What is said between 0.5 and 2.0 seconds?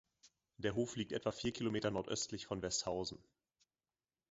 Der Hof liegt etwa vier Kilometer